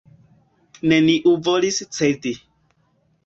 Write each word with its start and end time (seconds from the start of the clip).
Neniu 0.93 1.35
volis 1.49 1.77
cedi. 1.99 2.31